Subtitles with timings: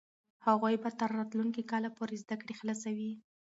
[0.47, 3.11] هغوی به تر راتلونکي کاله پورې زده کړې خلاصوي.